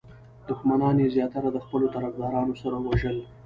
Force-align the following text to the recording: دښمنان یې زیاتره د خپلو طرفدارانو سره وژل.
دښمنان 0.47 0.95
یې 1.01 1.07
زیاتره 1.15 1.49
د 1.53 1.57
خپلو 1.65 1.85
طرفدارانو 1.95 2.53
سره 2.61 2.75
وژل. 2.85 3.17